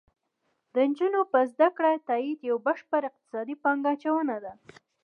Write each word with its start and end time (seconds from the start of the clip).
د 0.73 0.75
نجونو 0.89 1.19
په 1.31 1.39
زده 1.51 1.67
کړه 1.77 1.91
تاکید 2.07 2.39
یو 2.49 2.57
بشپړ 2.67 3.01
اقتصادي 3.09 3.55
پانګه 3.63 3.89
اچونه 3.95 4.35
ده 4.43 4.53